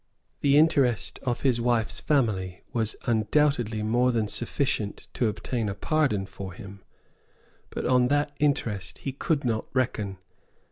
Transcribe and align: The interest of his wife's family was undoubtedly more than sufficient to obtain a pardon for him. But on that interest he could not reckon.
The 0.39 0.57
interest 0.57 1.19
of 1.21 1.41
his 1.41 1.61
wife's 1.61 1.99
family 1.99 2.63
was 2.73 2.95
undoubtedly 3.05 3.83
more 3.83 4.11
than 4.11 4.27
sufficient 4.27 5.07
to 5.13 5.27
obtain 5.27 5.69
a 5.69 5.75
pardon 5.75 6.25
for 6.25 6.53
him. 6.53 6.81
But 7.69 7.85
on 7.85 8.07
that 8.07 8.31
interest 8.39 8.97
he 8.97 9.11
could 9.11 9.45
not 9.45 9.67
reckon. 9.75 10.17